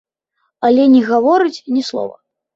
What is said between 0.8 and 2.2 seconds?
не гаворыць ні слова.